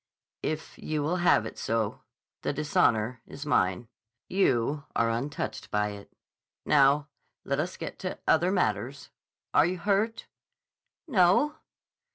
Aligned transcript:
"If 0.41 0.79
you 0.79 1.03
will 1.03 1.17
have 1.17 1.45
it 1.45 1.59
so. 1.59 2.01
The 2.41 2.53
dishonor 2.53 3.21
is 3.27 3.45
mine. 3.45 3.87
You 4.27 4.85
are 4.95 5.11
untouched 5.11 5.69
by 5.69 5.89
it.... 5.89 6.11
Now, 6.65 7.09
let 7.43 7.59
us 7.59 7.77
get 7.77 7.99
to 7.99 8.17
other 8.27 8.51
matters. 8.51 9.11
Are 9.53 9.67
you 9.67 9.77
hurt?" 9.77 10.25
"No." 11.07 11.53